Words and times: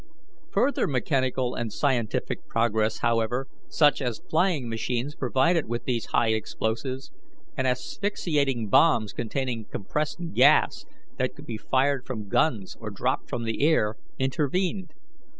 "Further 0.49 0.87
mechanical 0.87 1.53
and 1.53 1.71
scientific 1.71 2.47
progress, 2.47 3.01
however, 3.01 3.45
such 3.69 4.01
as 4.01 4.19
flying 4.31 4.67
machines 4.67 5.13
provided 5.15 5.67
with 5.67 5.83
these 5.83 6.07
high 6.07 6.29
explosives, 6.29 7.11
and 7.55 7.67
asphyxiating 7.67 8.67
bombs 8.67 9.13
containing 9.13 9.65
compressed 9.65 10.33
gas 10.33 10.85
that 11.17 11.35
could 11.35 11.45
be 11.45 11.57
fired 11.59 12.07
from 12.07 12.29
guns 12.29 12.75
or 12.79 12.89
dropped 12.89 13.29
from 13.29 13.43
the 13.43 13.61
air, 13.61 13.95
intervened. 14.17 14.95